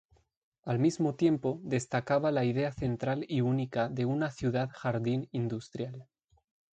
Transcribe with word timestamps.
Al 0.63 0.79
mismo 0.79 1.13
tiempo, 1.13 1.59
destacaba 1.63 2.31
la 2.31 2.43
idea 2.43 2.71
central 2.71 3.23
y 3.29 3.41
única 3.41 3.87
de 3.87 4.05
una 4.05 4.31
ciudad 4.31 4.69
jardín 4.73 5.29
industrial. 5.31 6.07